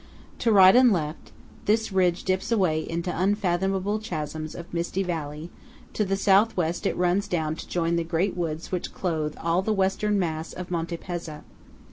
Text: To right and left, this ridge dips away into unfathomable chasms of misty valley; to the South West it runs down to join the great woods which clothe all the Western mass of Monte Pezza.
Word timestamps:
To 0.39 0.51
right 0.51 0.75
and 0.75 0.91
left, 0.91 1.31
this 1.65 1.91
ridge 1.91 2.23
dips 2.23 2.51
away 2.51 2.81
into 2.81 3.15
unfathomable 3.15 3.99
chasms 3.99 4.55
of 4.55 4.73
misty 4.73 5.03
valley; 5.03 5.51
to 5.93 6.03
the 6.03 6.17
South 6.17 6.57
West 6.57 6.87
it 6.87 6.97
runs 6.97 7.27
down 7.27 7.55
to 7.57 7.67
join 7.69 7.97
the 7.97 8.03
great 8.03 8.35
woods 8.35 8.71
which 8.71 8.95
clothe 8.95 9.35
all 9.37 9.61
the 9.61 9.71
Western 9.73 10.17
mass 10.17 10.53
of 10.53 10.71
Monte 10.71 10.97
Pezza. 10.97 11.43